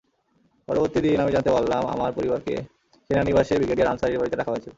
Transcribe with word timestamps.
পরবর্তী 0.67 0.99
দিন 1.01 1.17
আমি 1.19 1.31
জানতে 1.31 1.51
পারলাম, 1.51 1.83
আমার 1.85 2.11
পরিবারকে 2.11 2.55
সেনানিবাসে 3.09 3.53
ব্রিগেডিয়ার 3.55 3.91
আনসারির 3.91 4.19
বাড়িতে 4.19 4.37
রাখা 4.37 4.51
হয়েছিল। 4.51 4.69